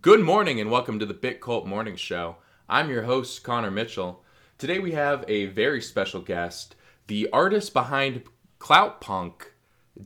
[0.00, 2.36] Good morning and welcome to the BitCult Morning Show.
[2.70, 4.24] I'm your host, Connor Mitchell.
[4.56, 6.74] Today we have a very special guest,
[7.06, 8.22] the artist behind
[8.58, 9.52] Clout Punk,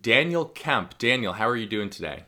[0.01, 0.99] Daniel Kempe.
[0.99, 2.25] Daniel, how are you doing today?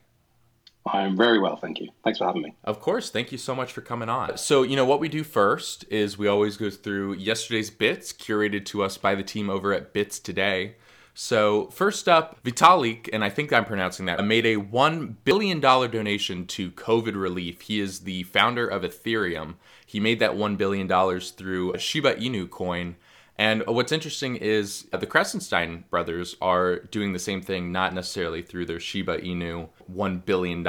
[0.87, 1.89] I'm very well, thank you.
[2.05, 2.55] Thanks for having me.
[2.63, 4.39] Of course, thank you so much for coming on.
[4.39, 8.65] So, you know, what we do first is we always go through yesterday's bits curated
[8.67, 10.77] to us by the team over at Bits Today.
[11.15, 16.47] So, first up, Vitalik, and I think I'm pronouncing that, made a $1 billion donation
[16.47, 17.63] to COVID relief.
[17.63, 19.55] He is the founder of Ethereum.
[19.85, 20.89] He made that $1 billion
[21.21, 22.97] through a Shiba Inu coin.
[23.37, 28.43] And what's interesting is uh, the Krassenstein brothers are doing the same thing, not necessarily
[28.43, 30.63] through their Shiba Inu $1 billion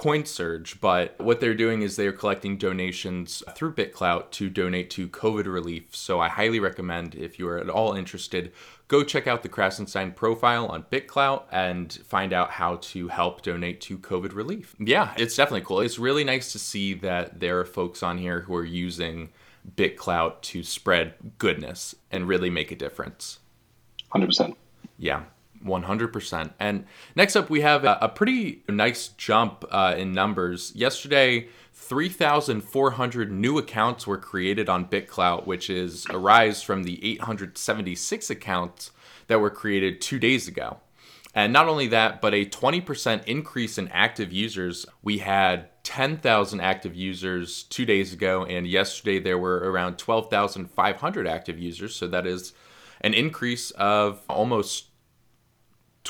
[0.00, 5.06] coin surge, but what they're doing is they're collecting donations through BitClout to donate to
[5.06, 5.94] COVID relief.
[5.94, 8.50] So I highly recommend if you are at all interested,
[8.88, 13.82] go check out the Krassenstein profile on BitClout and find out how to help donate
[13.82, 14.74] to COVID relief.
[14.78, 15.80] Yeah, it's definitely cool.
[15.80, 19.28] It's really nice to see that there are folks on here who are using
[19.76, 23.40] BitClout to spread goodness and really make a difference.
[24.14, 24.56] 100%.
[24.96, 25.24] Yeah.
[25.64, 26.52] 100%.
[26.58, 30.72] And next up, we have a, pretty nice jump uh, in numbers.
[30.74, 38.30] Yesterday, 3,400 new accounts were created on BitClout, which is a rise from the 876
[38.30, 38.90] accounts
[39.28, 40.78] that were created two days ago.
[41.34, 44.84] And not only that, but a 20% increase in active users.
[45.02, 51.58] We had 10,000 active users two days ago, and yesterday there were around 12,500 active
[51.58, 51.94] users.
[51.94, 52.52] So that is
[53.00, 54.89] an increase of almost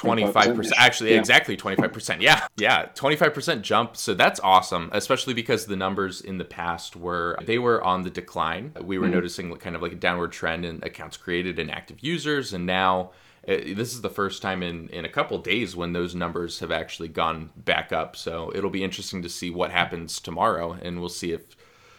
[0.01, 1.19] 25% actually yeah.
[1.19, 2.87] exactly 25% yeah yeah.
[2.95, 3.97] 25% jump.
[3.97, 8.11] So that's awesome especially because the numbers in the past were they were on the
[8.11, 8.73] decline.
[8.81, 9.15] We were mm-hmm.
[9.15, 12.53] noticing kind of like a downward trend in accounts created and active users.
[12.53, 13.11] And now
[13.43, 16.61] it, uh, this is the first time in in a couple days when those numbers
[16.61, 18.17] have actually gone back up.
[18.17, 20.77] So it'll be interesting to see what happens tomorrow.
[20.81, 21.57] And we'll see if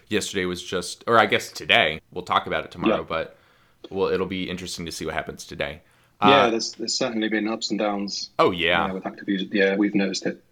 [0.07, 2.01] yesterday was just or i guess today.
[2.11, 3.05] We'll talk about it tomorrow yeah.
[3.07, 3.37] but
[3.89, 5.81] well it'll be interesting to see what happens today
[6.21, 8.29] yeah, uh, there's there's certainly been ups and downs.
[8.37, 9.49] Oh yeah, with active users.
[9.51, 10.43] Yeah, we've noticed it.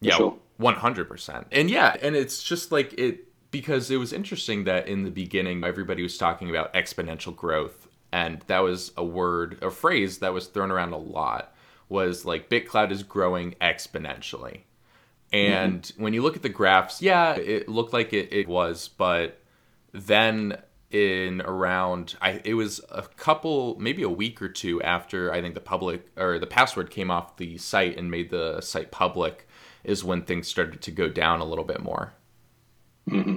[0.00, 1.46] Yeah, one hundred percent.
[1.52, 5.64] And yeah, and it's just like it because it was interesting that in the beginning
[5.64, 10.46] everybody was talking about exponential growth, and that was a word, a phrase that was
[10.46, 11.54] thrown around a lot.
[11.88, 14.60] Was like BitClout is growing exponentially.
[15.32, 16.02] And mm-hmm.
[16.02, 19.40] when you look at the graphs, yeah, it looked like it, it was, but
[19.92, 20.56] then
[20.90, 25.54] in around I it was a couple maybe a week or two after I think
[25.54, 29.48] the public or the password came off the site and made the site public
[29.84, 32.12] is when things started to go down a little bit more.
[33.08, 33.36] Mm-hmm.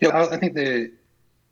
[0.00, 0.92] Yeah, I think the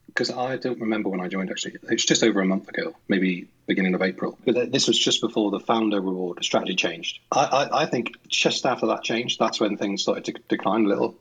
[0.07, 1.77] because I don't remember when I joined actually.
[1.91, 4.39] It's just over a month ago, maybe beginning of April.
[4.45, 7.21] But this was just before the founder reward strategy changed.
[7.31, 10.89] I, I, I think just after that change, that's when things started to decline a
[10.89, 11.15] little.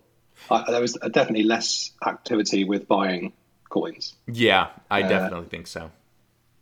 [0.50, 3.34] I, there was definitely less activity with buying
[3.70, 4.16] coins.
[4.28, 5.92] Yeah, I uh, definitely think so.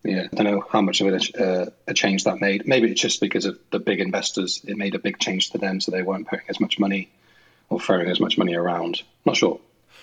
[0.04, 2.68] Yeah, I don't know how much of a, uh, a change that made.
[2.68, 4.62] Maybe it's just because of the big investors.
[4.68, 7.10] It made a big change to them, so they weren't putting as much money
[7.70, 9.02] or throwing as much money around.
[9.26, 9.60] Not sure.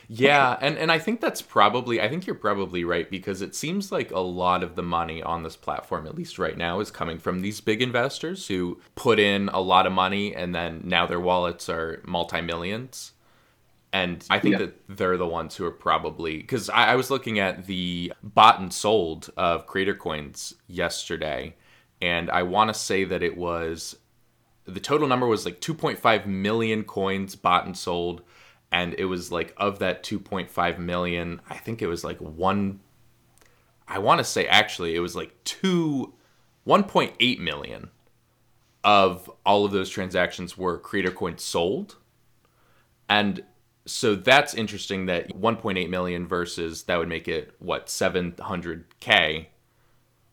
[0.09, 3.93] Yeah, and, and I think that's probably I think you're probably right because it seems
[3.93, 7.19] like a lot of the money on this platform, at least right now, is coming
[7.19, 11.21] from these big investors who put in a lot of money and then now their
[11.21, 13.12] wallets are multi millions.
[13.93, 14.59] And I think yeah.
[14.59, 18.59] that they're the ones who are probably because I, I, was looking at the bought
[18.59, 21.57] and sold of Creator Coins yesterday,
[22.01, 23.97] and I want to say that it was
[24.65, 28.23] the total number was like 2.5 million coins bought and sold,
[28.71, 32.81] and it was like of that 2.5 million, I think it was like one.
[33.87, 36.15] I want to say actually it was like two,
[36.67, 37.91] 1.8 million
[38.85, 41.97] of all of those transactions were Creator Coins sold,
[43.09, 43.43] and
[43.85, 49.47] so that's interesting that 1.8 million versus that would make it what 700k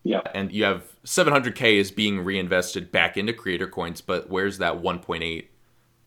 [0.03, 0.21] yeah.
[0.33, 5.47] And you have 700k is being reinvested back into creator coins but where's that 1.8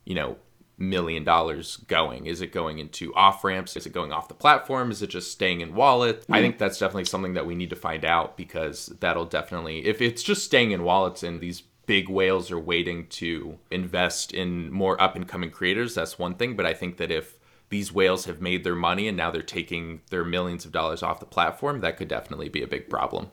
[0.05, 0.37] you know
[0.79, 2.27] million dollars going?
[2.27, 4.91] Is it going into off ramps is it going off the platform?
[4.91, 6.23] Is it just staying in wallet?
[6.23, 6.35] Mm-hmm.
[6.35, 10.01] i think that's definitely something that we need to find out because that'll definitely if
[10.01, 11.63] it's just staying in wallets and these
[11.93, 16.57] big whales are waiting to invest in more up and coming creators, that's one thing.
[16.57, 17.37] But I think that if
[17.69, 21.21] these whales have made their money and now they're taking their millions of dollars off
[21.21, 23.31] the platform, that could definitely be a big problem.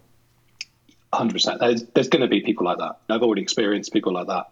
[1.14, 1.88] 100%.
[1.94, 3.00] There's, going to be people like that.
[3.08, 4.52] I've already experienced people like that.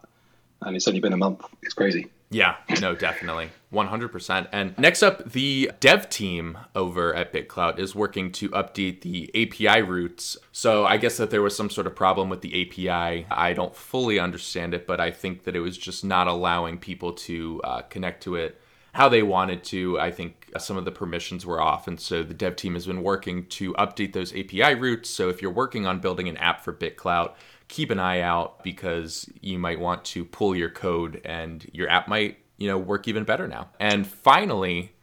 [0.61, 1.43] And it's only been a month.
[1.61, 2.07] It's crazy.
[2.29, 3.49] Yeah, no, definitely.
[3.71, 4.47] 100%.
[4.51, 9.81] And next up, the dev team over at BitClout is working to update the API
[9.81, 10.37] routes.
[10.51, 13.27] So I guess that there was some sort of problem with the API.
[13.31, 17.13] I don't fully understand it, but I think that it was just not allowing people
[17.13, 18.61] to uh, connect to it
[18.97, 19.99] how they wanted to.
[19.99, 21.87] I think some of the permissions were off.
[21.87, 25.07] And so the dev team has been working to update those API routes.
[25.07, 27.35] So if you're working on building an app for BitClout,
[27.67, 32.07] keep an eye out because you might want to pull your code and your app
[32.07, 33.69] might, you know, work even better now.
[33.79, 34.93] And finally,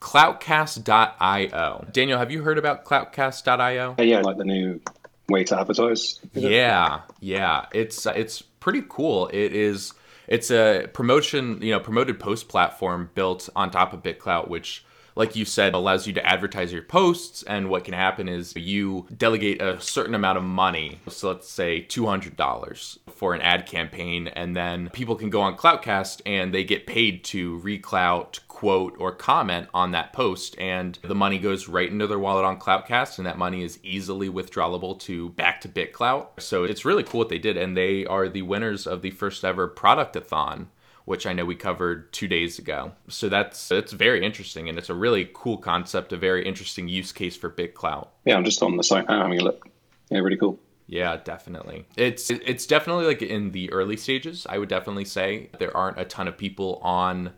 [0.00, 1.86] Cloutcast.io.
[1.92, 3.96] Daniel, have you heard about Cloutcast.io?
[3.98, 4.80] Uh, yeah, like the new
[5.28, 6.20] way to advertise.
[6.34, 7.66] Yeah, yeah.
[7.72, 9.28] It's it's pretty cool.
[9.28, 9.92] It is
[10.28, 14.84] it's a promotion, you know, promoted post platform built on top of BitClout, which
[15.16, 17.42] like you said, allows you to advertise your posts.
[17.44, 21.00] And what can happen is you delegate a certain amount of money.
[21.08, 24.28] So let's say $200 for an ad campaign.
[24.28, 29.10] And then people can go on Cloutcast and they get paid to reclout, quote, or
[29.10, 30.54] comment on that post.
[30.58, 33.16] And the money goes right into their wallet on Cloutcast.
[33.16, 36.40] And that money is easily withdrawable to back to BitClout.
[36.40, 37.56] So it's really cool what they did.
[37.56, 40.66] And they are the winners of the first ever productathon
[41.06, 42.92] which I know we covered two days ago.
[43.08, 47.12] So that's that's very interesting, and it's a really cool concept, a very interesting use
[47.12, 48.08] case for BitClout.
[48.26, 49.68] Yeah, I'm just on the site now having a look.
[50.10, 50.58] Yeah, really cool.
[50.88, 51.86] Yeah, definitely.
[51.96, 54.46] It's it's definitely like in the early stages.
[54.48, 57.32] I would definitely say there aren't a ton of people on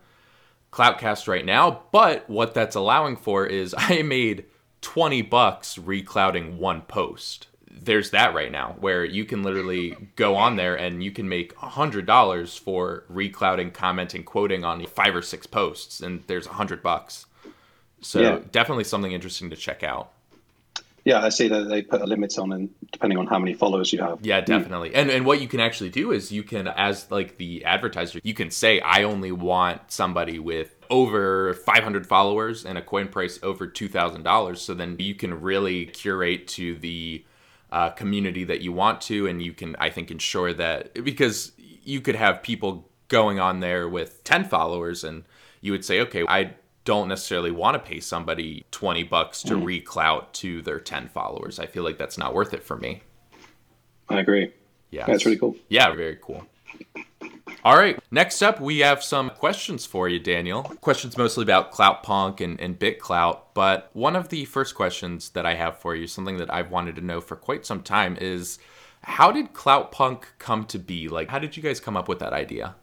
[0.73, 4.47] Cloutcast right now, but what that's allowing for is I made
[4.81, 7.49] 20 bucks reclouding one post
[7.83, 11.55] there's that right now where you can literally go on there and you can make
[11.63, 16.53] a hundred dollars for reclouding, commenting, quoting on five or six posts, and there's a
[16.53, 17.27] hundred bucks.
[18.01, 18.39] So yeah.
[18.53, 20.13] definitely something interesting to check out.
[21.05, 23.93] Yeah, I see that they put a limit on, and depending on how many followers
[23.93, 24.19] you have.
[24.21, 24.95] Yeah, definitely.
[24.95, 28.35] And and what you can actually do is you can, as like the advertiser, you
[28.35, 33.67] can say, I only want somebody with over 500 followers and a coin price over
[33.67, 34.59] $2,000.
[34.59, 37.25] So then you can really curate to the
[37.71, 41.53] uh, community that you want to, and you can, I think, ensure that because
[41.85, 45.25] you could have people going on there with 10 followers, and
[45.61, 46.55] you would say, okay, I
[46.85, 49.85] don't necessarily want to pay somebody 20 bucks to mm.
[49.85, 51.59] reclout to their 10 followers.
[51.59, 53.03] I feel like that's not worth it for me.
[54.09, 54.53] I agree.
[54.91, 55.05] Yeah.
[55.07, 55.55] That's really cool.
[55.69, 56.47] Yeah, very cool.
[57.65, 57.99] All right.
[58.11, 60.63] Next up, we have some questions for you, Daniel.
[60.81, 63.41] Questions mostly about Clout Punk and, and BitClout.
[63.55, 66.97] But one of the first questions that I have for you, something that I've wanted
[66.97, 68.59] to know for quite some time, is
[69.03, 71.09] how did Clout Punk come to be?
[71.09, 72.77] Like, how did you guys come up with that idea?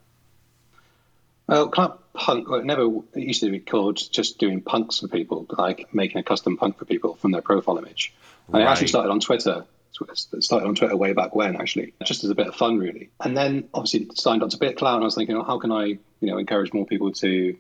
[1.48, 5.46] Well, Cloutpunk, well, it never it used to be called just doing punks for people,
[5.50, 8.14] like making a custom punk for people from their profile image.
[8.48, 8.64] Right.
[8.64, 9.66] it actually started on Twitter
[10.02, 13.10] it started on Twitter way back when, actually, just as a bit of fun, really.
[13.20, 16.00] And then obviously signed on to BitClout, and I was thinking, how can I, you
[16.22, 17.58] know, encourage more people to you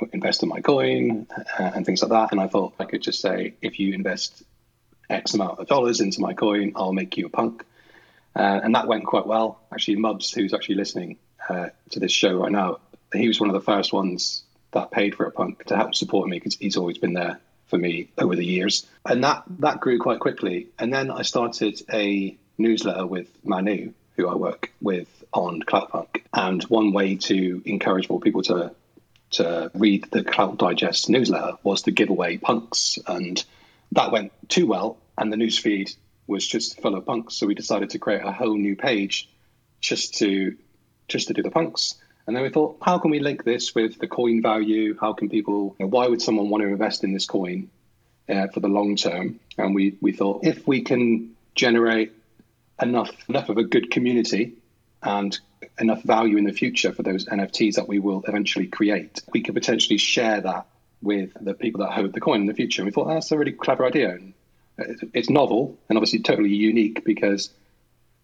[0.00, 2.32] know, invest in my coin uh, and things like that.
[2.32, 4.42] And I thought I could just say, if you invest
[5.10, 7.64] X amount of dollars into my coin, I'll make you a punk.
[8.34, 9.60] Uh, and that went quite well.
[9.72, 11.18] Actually, Mubs, who's actually listening
[11.48, 12.78] uh, to this show right now,
[13.12, 14.42] he was one of the first ones
[14.72, 17.40] that paid for a punk to help support me because he's always been there
[17.72, 18.86] for me over the years.
[19.06, 20.68] And that, that grew quite quickly.
[20.78, 26.20] And then I started a newsletter with Manu, who I work with on Cloutpunk.
[26.34, 28.72] And one way to encourage more people to
[29.30, 32.98] to read the Clout Digest newsletter was to give away punks.
[33.06, 33.42] And
[33.92, 34.98] that went too well.
[35.16, 35.96] And the newsfeed
[36.26, 37.36] was just full of punks.
[37.36, 39.30] So we decided to create a whole new page
[39.80, 40.58] just to
[41.08, 41.94] just to do the punks.
[42.26, 44.96] And then we thought, how can we link this with the coin value?
[45.00, 47.68] How can people, you know, why would someone want to invest in this coin
[48.28, 49.40] uh, for the long term?
[49.58, 52.12] And we, we thought, if we can generate
[52.80, 54.54] enough enough of a good community
[55.02, 55.38] and
[55.78, 59.54] enough value in the future for those NFTs that we will eventually create, we could
[59.54, 60.66] potentially share that
[61.02, 62.82] with the people that hold the coin in the future.
[62.82, 64.18] And we thought that's a really clever idea.
[64.78, 67.50] It's novel and obviously totally unique because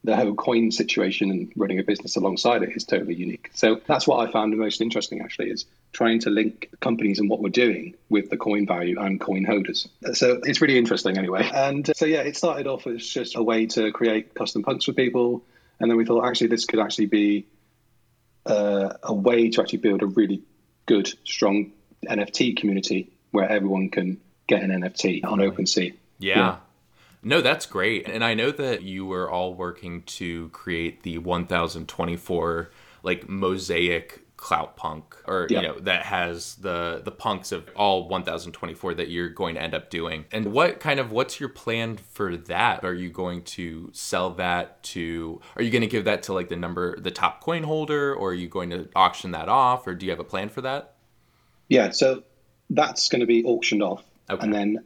[0.05, 3.51] the whole coin situation and running a business alongside it is totally unique.
[3.55, 7.29] So that's what I found the most interesting actually is trying to link companies and
[7.29, 9.89] what we're doing with the coin value and coin holders.
[10.13, 11.51] So it's really interesting anyway.
[11.53, 14.93] And so yeah, it started off as just a way to create custom punks for
[14.93, 15.45] people.
[15.81, 17.47] And then we thought actually this could actually be
[18.47, 20.43] uh, a way to actually build a really
[20.87, 21.73] good, strong
[22.07, 25.95] NFT community where everyone can get an NFT on OpenSea.
[26.19, 26.37] yeah.
[26.37, 26.57] yeah.
[27.23, 28.09] No, that's great.
[28.09, 32.71] And I know that you were all working to create the 1024
[33.03, 38.95] like mosaic clout punk or you know that has the the punks of all 1024
[38.95, 40.25] that you're going to end up doing.
[40.31, 42.85] And what kind of what's your plan for that?
[42.85, 46.49] Are you going to sell that to are you going to give that to like
[46.49, 49.95] the number the top coin holder or are you going to auction that off or
[49.95, 50.95] do you have a plan for that?
[51.69, 52.23] Yeah so
[52.71, 54.05] that's going to be auctioned off.
[54.31, 54.45] Okay.
[54.45, 54.85] and then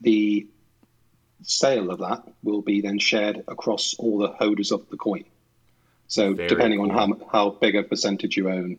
[0.00, 0.46] the
[1.42, 5.24] sale of that will be then shared across all the holders of the coin.
[6.08, 6.90] So Very depending cool.
[6.90, 8.78] on how how big a percentage you own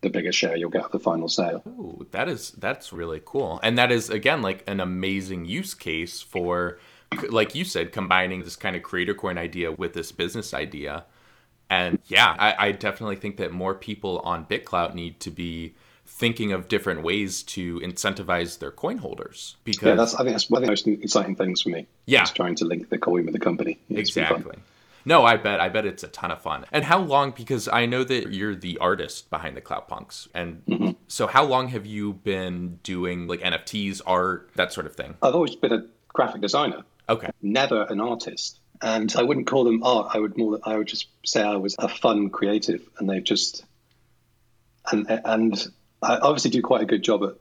[0.00, 1.62] the bigger share you'll get of the final sale.
[1.68, 6.22] Ooh, that is that's really cool, and that is again like an amazing use case
[6.22, 6.78] for,
[7.28, 11.04] like you said, combining this kind of creator coin idea with this business idea.
[11.68, 15.74] And yeah, I, I definitely think that more people on BitClout need to be
[16.10, 19.56] thinking of different ways to incentivize their coin holders.
[19.64, 21.86] Because yeah, that's I think that's one of the most exciting things for me.
[22.06, 23.78] Yeah, is trying to link the coin with the company.
[23.88, 24.56] It's exactly.
[25.06, 25.60] No, I bet.
[25.60, 26.66] I bet it's a ton of fun.
[26.72, 27.30] And how long?
[27.30, 30.90] Because I know that you're the artist behind the Cloutpunks, and mm-hmm.
[31.08, 35.14] so how long have you been doing like NFTs, art, that sort of thing?
[35.22, 36.82] I've always been a graphic designer.
[37.08, 37.30] Okay.
[37.40, 40.14] Never an artist, and I wouldn't call them art.
[40.14, 40.58] I would more.
[40.64, 43.64] I would just say I was a fun creative, and they've just
[44.92, 45.66] and and
[46.02, 47.34] I obviously do quite a good job at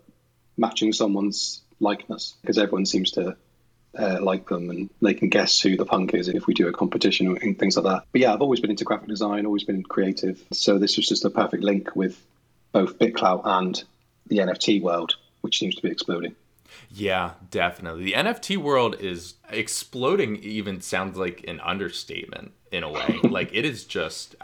[0.57, 3.35] matching someone's likeness because everyone seems to
[3.97, 6.73] uh, like them and they can guess who the punk is if we do a
[6.73, 8.03] competition and things like that.
[8.11, 10.43] But yeah, I've always been into graphic design, always been creative.
[10.51, 12.21] So this was just a perfect link with
[12.71, 13.81] both BitClout and
[14.27, 16.35] the NFT world, which seems to be exploding.
[16.91, 18.03] Yeah, definitely.
[18.03, 23.19] The NFT world is exploding, even sounds like an understatement in a way.
[23.23, 24.35] like it is just,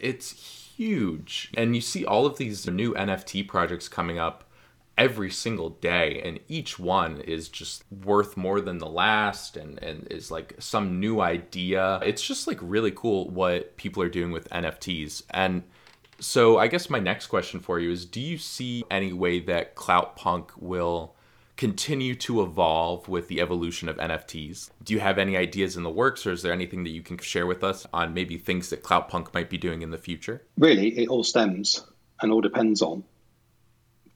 [0.00, 1.50] it's huge.
[1.54, 4.44] And you see all of these new NFT projects coming up
[4.98, 10.06] every single day and each one is just worth more than the last and and
[10.10, 14.48] is like some new idea it's just like really cool what people are doing with
[14.50, 15.62] nfts and
[16.20, 19.74] so i guess my next question for you is do you see any way that
[19.74, 21.14] clout punk will
[21.62, 25.90] continue to evolve with the evolution of nfts do you have any ideas in the
[25.90, 28.82] works or is there anything that you can share with us on maybe things that
[28.82, 31.86] cloutpunk might be doing in the future really it all stems
[32.20, 33.04] and all depends on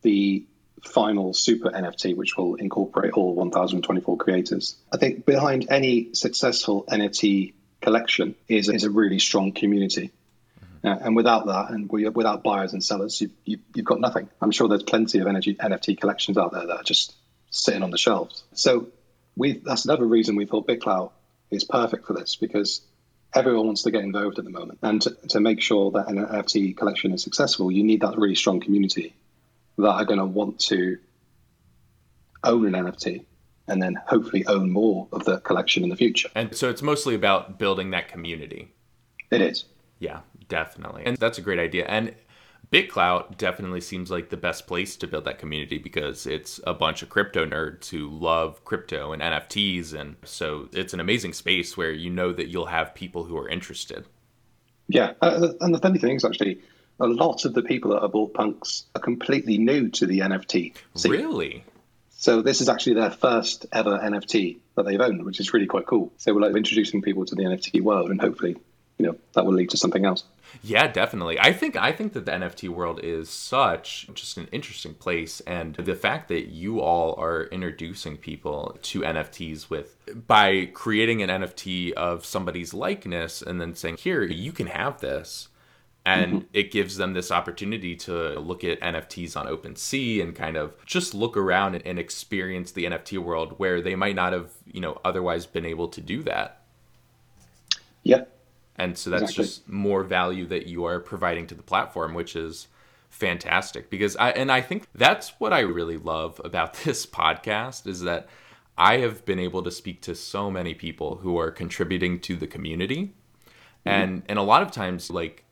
[0.02, 0.44] the
[0.84, 4.76] final super NFT, which will incorporate all 1,024 creators.
[4.92, 10.12] I think behind any successful NFT collection is, is a really strong community.
[10.60, 10.88] Mm-hmm.
[10.88, 14.28] Uh, and without that, and we, without buyers and sellers, you've, you, have got nothing.
[14.40, 17.14] I'm sure there's plenty of energy, NFT collections out there that are just
[17.50, 18.44] sitting on the shelves.
[18.52, 18.88] So
[19.36, 21.12] we that's another reason we thought BitClout
[21.50, 22.82] is perfect for this because
[23.34, 24.78] everyone wants to get involved at the moment.
[24.82, 28.34] And to, to make sure that an NFT collection is successful, you need that really
[28.34, 29.14] strong community
[29.78, 30.98] that are going to want to
[32.42, 33.24] own an NFT
[33.68, 36.28] and then hopefully own more of the collection in the future.
[36.34, 38.72] And so it's mostly about building that community.
[39.30, 39.64] It is.
[39.98, 41.02] Yeah, definitely.
[41.04, 41.84] And that's a great idea.
[41.86, 42.14] And
[42.72, 47.02] BitClout definitely seems like the best place to build that community because it's a bunch
[47.02, 49.92] of crypto nerds who love crypto and NFTs.
[49.92, 53.48] And so it's an amazing space where you know that you'll have people who are
[53.48, 54.06] interested.
[54.88, 55.12] Yeah.
[55.20, 56.60] Uh, and the funny thing is, actually,
[56.98, 60.74] a lot of the people that have bought punks are completely new to the NFT.
[60.94, 61.12] Scene.
[61.12, 61.64] Really?
[62.10, 65.86] So this is actually their first ever NFT that they've owned, which is really quite
[65.86, 66.12] cool.
[66.16, 68.56] So we're like introducing people to the NFT world, and hopefully,
[68.98, 70.24] you know, that will lead to something else.
[70.62, 71.38] Yeah, definitely.
[71.38, 75.74] I think I think that the NFT world is such just an interesting place, and
[75.74, 81.92] the fact that you all are introducing people to NFTs with by creating an NFT
[81.92, 85.48] of somebody's likeness and then saying, "Here, you can have this."
[86.06, 86.46] and mm-hmm.
[86.52, 91.14] it gives them this opportunity to look at NFTs on OpenSea and kind of just
[91.14, 95.00] look around and, and, experience the NFT world where they might not have, you know,
[95.04, 96.62] otherwise been able to do that.
[98.04, 98.26] Yeah.
[98.76, 99.44] And so that's exactly.
[99.44, 102.68] just more value that you are providing to the platform, which is
[103.08, 108.02] fantastic because I and I think that's what I really love about this podcast is
[108.02, 108.28] that
[108.78, 112.46] I have been able to speak to so many people who are contributing to the
[112.46, 113.04] community.
[113.04, 113.88] Mm-hmm.
[113.88, 115.44] And and a lot of times like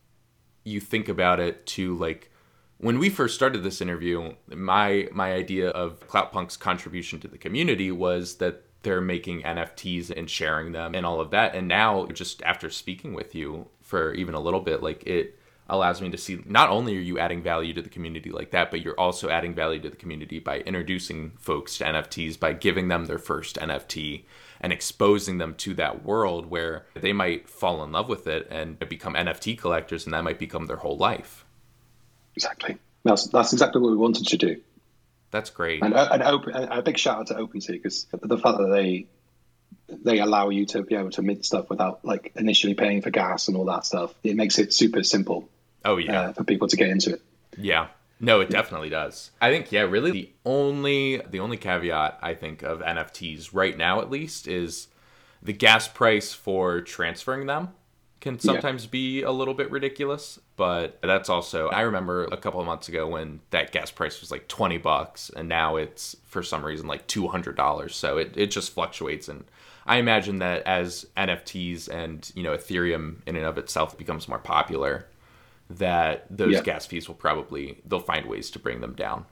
[0.64, 2.31] you think about it to like
[2.78, 7.90] when we first started this interview, my my idea of Cloutpunk's contribution to the community
[7.90, 11.55] was that they're making NFTs and sharing them and all of that.
[11.55, 15.38] And now, just after speaking with you for even a little bit, like it
[15.69, 18.71] allows me to see not only are you adding value to the community like that,
[18.71, 22.88] but you're also adding value to the community by introducing folks to NFTs, by giving
[22.88, 24.25] them their first NFT
[24.61, 28.79] and exposing them to that world where they might fall in love with it and
[28.88, 31.45] become NFT collectors, and that might become their whole life.
[32.37, 32.79] Exactly.
[33.05, 34.61] That's that's exactly what we wanted to do.
[35.35, 35.83] That's great.
[35.83, 36.23] And, uh, and
[36.71, 39.09] a big shout out to OpenSea because the fact that they
[39.88, 43.49] they allow you to be able to mint stuff without like initially paying for gas
[43.49, 44.14] and all that stuff.
[44.23, 45.49] It makes it super simple.
[45.85, 47.23] Oh yeah, uh, for people to get into it.
[47.59, 47.88] Yeah,
[48.21, 49.33] no, it definitely does.
[49.41, 54.03] I think yeah, really the only the only caveat I think of NFTs right now
[54.03, 54.87] at least is
[55.43, 57.71] the gas price for transferring them
[58.25, 58.90] can sometimes yeah.
[58.90, 63.07] be a little bit ridiculous, but that's also I remember a couple of months ago
[63.07, 67.07] when that gas price was like 20 bucks and now it's for some reason like
[67.07, 67.90] $200.
[67.93, 69.45] So it it just fluctuates and
[69.87, 74.38] I imagine that as NFTs and, you know, Ethereum in and of itself becomes more
[74.38, 75.07] popular,
[75.69, 76.62] that those Yeah.
[76.62, 79.26] gas fees will probably they'll find ways to bring them down.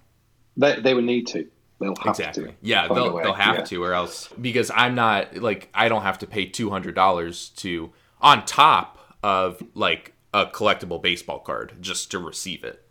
[0.56, 1.48] They, they would need to.
[1.80, 2.44] They'll have Exactly.
[2.44, 2.54] to.
[2.60, 3.64] Yeah, find they'll they'll have Yeah.
[3.64, 7.48] to, or else because I'm not like I don't have to pay two hundred dollars
[7.56, 7.90] to
[8.22, 12.84] on top of like a collectible baseball card just to receive it,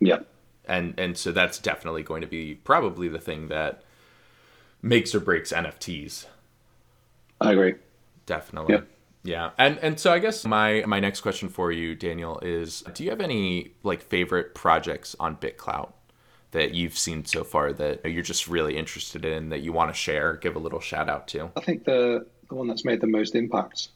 [0.00, 0.20] Yeah.
[0.64, 3.82] and and so that's definitely going to be probably the thing that
[4.80, 6.26] makes or breaks NFTs.
[7.40, 7.74] I agree.
[8.26, 8.74] Definitely.
[8.74, 8.80] Yeah.
[9.24, 9.50] Yeah.
[9.58, 13.10] And and so I guess my my next question for you, Daniel, is do you
[13.10, 15.92] have any like favorite projects on BitClout
[16.52, 19.94] that you've seen so far that you're just really interested in that you want to
[19.94, 21.50] share, give a little shout out to?
[21.56, 23.88] I think the the one that's made the most impact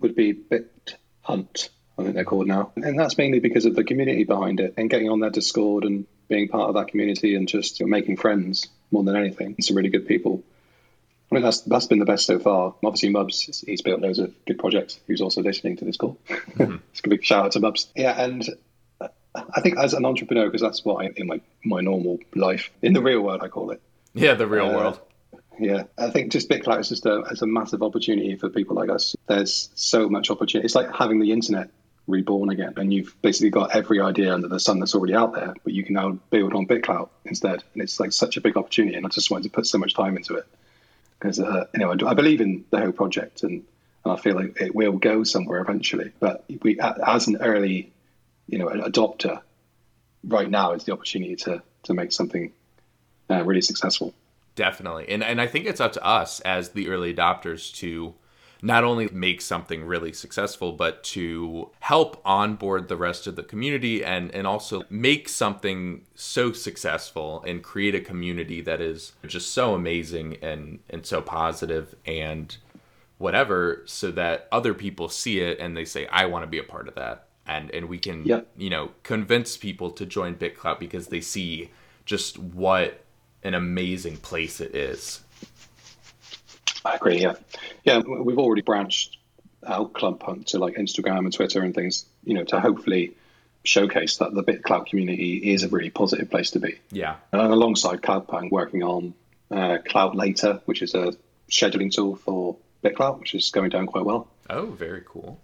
[0.00, 1.70] would be Bit Hunt.
[1.98, 4.90] I think they're called now, and that's mainly because of the community behind it and
[4.90, 9.02] getting on their Discord and being part of that community and just making friends more
[9.02, 9.56] than anything.
[9.60, 10.42] Some really good people.
[11.32, 12.74] I mean, that's that's been the best so far.
[12.84, 15.00] Obviously, Mubs, he's built loads of good projects.
[15.06, 16.18] Who's also listening to this call?
[16.28, 17.86] it's a big shout out to Mubs.
[17.96, 18.46] Yeah, and
[19.34, 22.92] I think as an entrepreneur, because that's what I in my my normal life in
[22.92, 23.80] the real world, I call it.
[24.14, 25.00] Yeah, the real Uh, world.
[25.58, 29.16] Yeah, I think just BitClout is just a, a massive opportunity for people like us.
[29.26, 30.66] There's so much opportunity.
[30.66, 31.70] It's like having the internet
[32.06, 35.54] reborn again, and you've basically got every idea under the sun that's already out there,
[35.64, 37.64] but you can now build on BitClout instead.
[37.72, 39.94] And it's like such a big opportunity, and I just wanted to put so much
[39.94, 40.46] time into it
[41.18, 43.64] because uh, you know I, I believe in the whole project, and,
[44.04, 46.12] and I feel like it will go somewhere eventually.
[46.20, 47.92] But we, as an early,
[48.46, 49.40] you know, adopter,
[50.22, 52.52] right now is the opportunity to to make something
[53.30, 54.14] uh, really successful.
[54.56, 55.08] Definitely.
[55.08, 58.14] And and I think it's up to us as the early adopters to
[58.62, 64.02] not only make something really successful, but to help onboard the rest of the community
[64.02, 69.74] and, and also make something so successful and create a community that is just so
[69.74, 72.56] amazing and, and so positive and
[73.18, 76.64] whatever, so that other people see it and they say, I want to be a
[76.64, 77.26] part of that.
[77.46, 78.40] And and we can Yeah.
[78.56, 81.70] you know, convince people to join BitClout because they see
[82.06, 83.04] just what
[83.46, 85.20] an amazing place it is.
[86.84, 87.20] I agree.
[87.20, 87.34] Yeah,
[87.84, 87.98] yeah.
[87.98, 89.16] We've already branched
[89.66, 93.16] out Club Hunt to like Instagram and Twitter and things, you know, to hopefully
[93.64, 96.78] showcase that the BitClout community is a really positive place to be.
[96.92, 97.16] Yeah.
[97.32, 99.14] And alongside Cloutpunk, working on
[99.50, 101.14] uh, Clout Later, which is a
[101.50, 104.28] scheduling tool for BitClout, which is going down quite well.
[104.48, 105.40] Oh, very cool.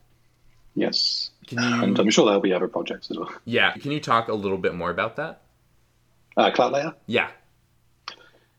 [0.75, 3.33] Yes, you- and I'm sure there'll be other projects as well.
[3.45, 3.73] Yeah.
[3.73, 5.43] Can you talk a little bit more about that?
[6.37, 6.95] Uh, Clout Later.
[7.07, 7.29] Yeah.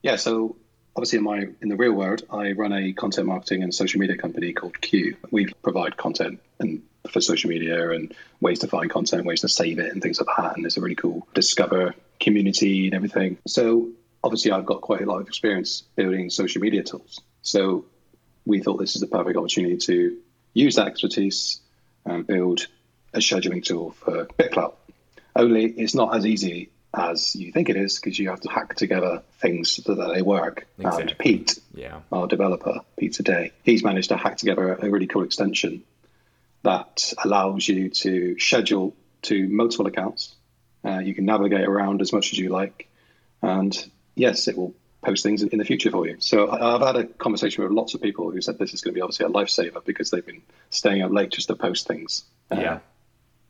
[0.03, 0.57] Yeah, so
[0.95, 4.17] obviously in my in the real world, I run a content marketing and social media
[4.17, 5.15] company called Q.
[5.31, 9.79] We provide content and for social media and ways to find content, ways to save
[9.79, 10.55] it, and things like that.
[10.55, 13.37] And there's a really cool discover community and everything.
[13.47, 13.89] So
[14.23, 17.21] obviously, I've got quite a lot of experience building social media tools.
[17.41, 17.85] So
[18.45, 20.17] we thought this is the perfect opportunity to
[20.53, 21.61] use that expertise
[22.05, 22.67] and build
[23.13, 24.73] a scheduling tool for BitClout.
[25.35, 28.75] Only it's not as easy as you think it is because you have to hack
[28.75, 30.67] together things so that they work.
[30.77, 31.01] Exactly.
[31.03, 32.01] And Pete, Yeah.
[32.11, 35.83] our developer, Pete Today, he's managed to hack together a really cool extension
[36.63, 40.35] that allows you to schedule to multiple accounts.
[40.85, 42.87] Uh, you can navigate around as much as you like.
[43.41, 43.75] And
[44.15, 46.17] yes, it will post things in the future for you.
[46.19, 48.97] So I've had a conversation with lots of people who said this is going to
[48.97, 52.23] be obviously a lifesaver because they've been staying up late just to post things.
[52.51, 52.79] uh, Yeah.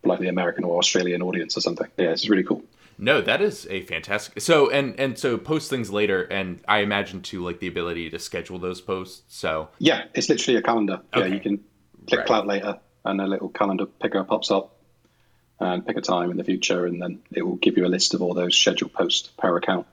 [0.05, 1.87] Like the American or Australian audience or something.
[1.97, 2.63] Yeah, it's really cool.
[2.97, 4.41] No, that is a fantastic.
[4.41, 8.19] So and and so post things later, and I imagine too like the ability to
[8.19, 9.23] schedule those posts.
[9.27, 11.01] So Yeah, it's literally a calendar.
[11.15, 11.63] Yeah, you can
[12.07, 12.27] click Right.
[12.27, 14.75] Clout later, and a little calendar picker pops up,
[15.59, 18.13] and pick a time in the future, and then it will give you a list
[18.13, 19.87] of all those scheduled posts per account.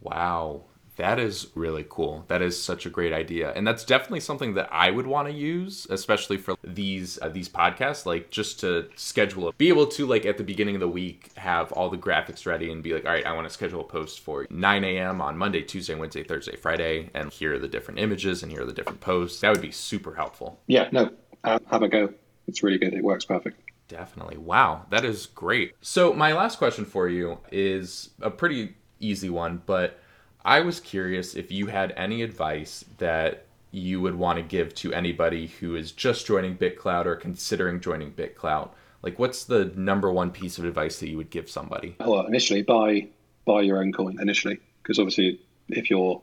[0.00, 0.62] wow,
[0.96, 2.24] that is really cool.
[2.28, 5.34] That is such a great idea, and that's definitely something that I would want to
[5.34, 8.06] use, especially for these uh, these podcasts.
[8.06, 11.30] Like just to schedule it, be able to like at the beginning of the week
[11.36, 13.84] have all the graphics ready and be like, all right, I want to schedule a
[13.84, 15.20] post for 9 a.m.
[15.20, 18.66] on Monday, Tuesday, Wednesday, Thursday, Friday, and here are the different images and here are
[18.66, 19.40] the different posts.
[19.40, 20.60] That would be super helpful.
[20.66, 21.10] Yeah, no,
[21.42, 22.12] uh, have a go.
[22.46, 22.94] It's really good.
[22.94, 23.60] It works perfect.
[23.88, 24.38] Definitely.
[24.38, 25.74] Wow, that is great.
[25.80, 30.00] So, my last question for you is a pretty easy one, but
[30.44, 34.92] I was curious if you had any advice that you would want to give to
[34.92, 38.70] anybody who is just joining BitClout or considering joining BitClout.
[39.02, 41.96] Like, what's the number one piece of advice that you would give somebody?
[41.98, 43.08] Well, initially, buy
[43.46, 46.22] buy your own coin initially, because obviously, if you're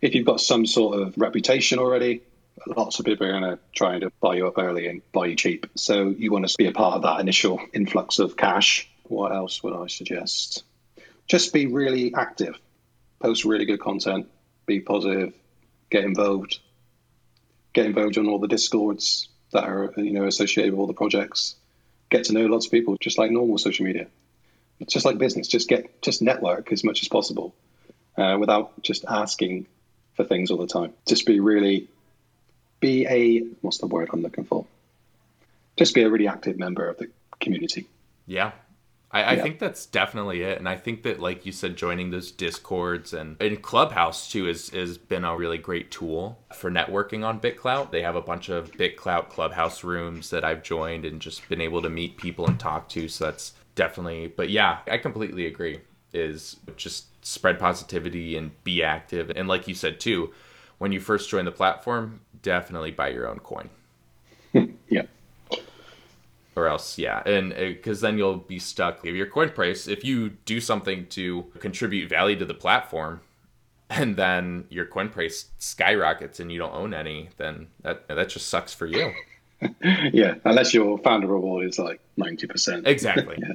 [0.00, 2.22] if you've got some sort of reputation already,
[2.66, 5.36] lots of people are going to try and buy you up early and buy you
[5.36, 5.66] cheap.
[5.74, 8.88] So you want to be a part of that initial influx of cash.
[9.04, 10.64] What else would I suggest?
[11.28, 12.58] Just be really active,
[13.20, 14.28] post really good content,
[14.66, 15.34] be positive,
[15.90, 16.58] get involved,
[17.72, 21.56] get involved on all the discords that are you know associated with all the projects.
[22.10, 24.06] get to know lots of people, just like normal social media.
[24.78, 25.48] It's just like business.
[25.48, 27.54] Just get just network as much as possible,
[28.16, 29.66] uh, without just asking
[30.14, 30.92] for things all the time.
[31.06, 31.88] Just be really,
[32.80, 34.66] be a what's the word I'm looking for?
[35.76, 37.86] Just be a really active member of the community.
[38.26, 38.52] Yeah,
[39.16, 39.42] I, I yeah.
[39.42, 40.58] think that's definitely it.
[40.58, 44.68] And I think that, like you said, joining those discords and, and Clubhouse too has,
[44.70, 47.90] has been a really great tool for networking on BitClout.
[47.90, 51.80] They have a bunch of BitClout Clubhouse rooms that I've joined and just been able
[51.82, 53.08] to meet people and talk to.
[53.08, 55.80] So that's definitely, but yeah, I completely agree.
[56.12, 59.30] Is just spread positivity and be active.
[59.34, 60.32] And like you said too,
[60.78, 63.70] when you first join the platform, definitely buy your own coin.
[66.56, 67.22] Or else yeah.
[67.26, 69.02] And because uh, then you'll be stuck.
[69.02, 73.20] With your coin price if you do something to contribute value to the platform
[73.90, 78.48] and then your coin price skyrockets and you don't own any then that that just
[78.48, 79.12] sucks for you.
[80.12, 83.36] Yeah unless your founder reward is like 90% exactly.
[83.40, 83.54] Yeah.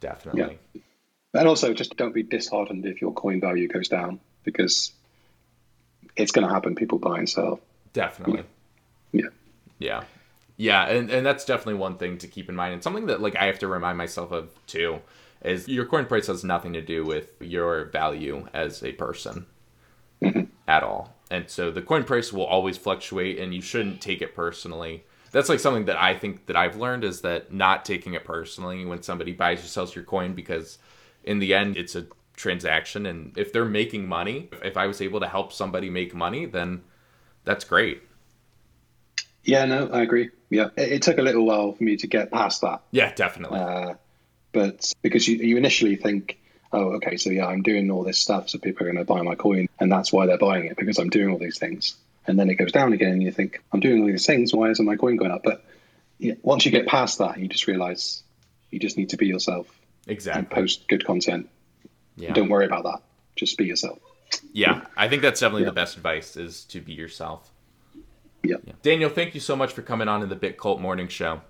[0.00, 0.58] definitely.
[0.74, 0.80] Yeah.
[1.32, 4.92] and also just don't be disheartened if your coin value goes down because
[6.14, 6.74] it's going to happen.
[6.74, 7.58] People buy and sell.
[7.94, 8.44] Definitely.
[9.12, 9.28] Yeah.
[9.78, 10.04] Yeah
[10.56, 13.36] yeah, and, and that's definitely one thing to keep in mind, and something that like
[13.36, 15.00] I have to remind myself of too,
[15.42, 19.46] is your coin price has nothing to do with your value as a person
[20.22, 20.44] mm-hmm.
[20.66, 21.14] at all.
[21.30, 25.04] And so the coin price will always fluctuate, and you shouldn't take it personally.
[25.32, 28.84] That's like something that I think that I've learned is that not taking it personally
[28.84, 30.78] when somebody buys or sells your coin, because
[31.24, 35.20] in the end it's a transaction, and if they're making money, if I was able
[35.20, 36.82] to help somebody make money, then
[37.44, 38.02] that's great.
[39.44, 40.30] Yeah, no, I agree.
[40.50, 42.82] Yeah, it, it, took a little while for me to get past that.
[42.90, 43.58] Yeah, definitely.
[43.58, 43.94] Uh,
[44.52, 46.38] but because you, you initially think,
[46.72, 49.22] oh, okay, so yeah, I'm doing all this stuff, so people are going to buy
[49.22, 51.96] my coin, and that's why they're buying it because I'm doing all these things.
[52.26, 54.70] And then it goes down again, and you think, I'm doing all these things, why
[54.70, 55.42] isn't my coin going up?
[55.44, 55.64] But
[56.18, 58.22] yeah, once you get past that, you just realize
[58.70, 59.66] you just need to be yourself.
[60.06, 60.38] Exactly.
[60.38, 61.48] And post good content.
[62.16, 62.32] Yeah.
[62.32, 63.02] Don't worry about that.
[63.36, 63.98] Just be yourself.
[64.52, 65.70] Yeah, I think that's definitely yeah.
[65.70, 67.50] the best advice is to be yourself.
[68.44, 68.56] Yeah.
[68.64, 68.74] yeah.
[68.82, 71.40] Daniel, thank you so much for coming on to the BitCult Morning Show.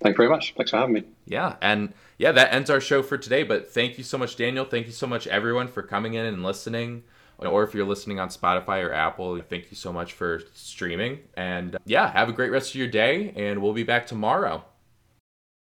[0.00, 0.54] Thank you very much.
[0.56, 1.04] Thanks for having me.
[1.24, 3.42] Yeah, and yeah, that ends our show for today.
[3.42, 4.64] But thank you so much, Daniel.
[4.66, 7.04] Thank you so much, everyone, for coming in and listening.
[7.38, 11.20] Or if you're listening on Spotify or Apple, thank you so much for streaming.
[11.36, 14.64] And yeah, have a great rest of your day, and we'll be back tomorrow.